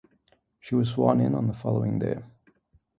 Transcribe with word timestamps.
She 0.59 0.73
was 0.73 0.89
sworn 0.89 1.19
in 1.19 1.31
the 1.45 1.53
following 1.53 1.99
day. 1.99 2.17